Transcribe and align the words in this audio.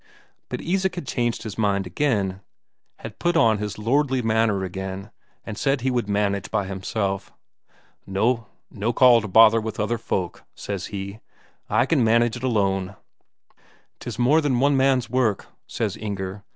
But 0.49 0.61
Isak 0.61 0.95
had 0.95 1.05
changed 1.05 1.43
his 1.43 1.59
mind 1.59 1.85
again; 1.85 2.41
had 2.97 3.19
put 3.19 3.37
on 3.37 3.59
his 3.59 3.77
lordly 3.77 4.23
manner 4.23 4.63
again, 4.63 5.11
and 5.45 5.55
said 5.59 5.81
he 5.81 5.91
would 5.91 6.09
manage 6.09 6.49
by 6.49 6.65
himself. 6.65 7.31
"No 8.07 8.47
call 8.95 9.21
to 9.21 9.27
bother 9.27 9.61
with 9.61 9.79
other 9.79 9.99
folk," 9.99 10.43
says 10.55 10.87
he; 10.87 11.19
"I 11.69 11.85
can 11.85 12.03
manage 12.03 12.35
it 12.35 12.43
alone." 12.43 12.95
"'Tis 13.99 14.17
more 14.17 14.41
than 14.41 14.59
one 14.59 14.75
man's 14.75 15.07
work," 15.07 15.45
says 15.67 15.95
Inger. 15.95 16.41